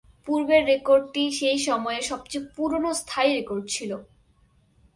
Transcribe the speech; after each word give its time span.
পূর্বের 0.27 0.63
রেকর্ডটি 0.65 1.23
সেই 1.39 1.59
সময়ের 1.67 2.03
সবচেয়ে 2.03 2.47
পুরনো 2.55 2.89
স্থায়ী 3.01 3.31
রেকর্ড 3.33 3.65
ছিল। 3.67 3.91